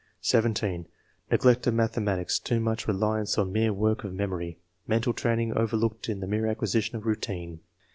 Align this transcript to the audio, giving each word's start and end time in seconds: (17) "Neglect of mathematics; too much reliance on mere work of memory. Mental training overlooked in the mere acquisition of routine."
(17) 0.21 0.87
"Neglect 1.29 1.67
of 1.67 1.75
mathematics; 1.75 2.39
too 2.39 2.59
much 2.59 2.87
reliance 2.87 3.37
on 3.37 3.51
mere 3.51 3.71
work 3.71 4.03
of 4.03 4.11
memory. 4.15 4.57
Mental 4.87 5.13
training 5.13 5.53
overlooked 5.55 6.09
in 6.09 6.21
the 6.21 6.27
mere 6.27 6.47
acquisition 6.47 6.95
of 6.95 7.05
routine." 7.05 7.59